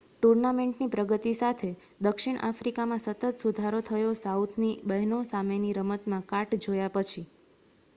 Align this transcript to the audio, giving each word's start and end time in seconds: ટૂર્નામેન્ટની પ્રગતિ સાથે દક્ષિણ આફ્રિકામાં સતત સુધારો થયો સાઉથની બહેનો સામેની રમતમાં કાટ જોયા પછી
ટૂર્નામેન્ટની 0.13 0.87
પ્રગતિ 0.91 1.33
સાથે 1.35 1.69
દક્ષિણ 2.01 2.39
આફ્રિકામાં 2.47 3.03
સતત 3.03 3.31
સુધારો 3.37 3.83
થયો 3.85 4.17
સાઉથની 4.19 4.73
બહેનો 4.89 5.21
સામેની 5.29 5.77
રમતમાં 5.79 6.27
કાટ 6.29 6.61
જોયા 6.61 6.95
પછી 6.95 7.27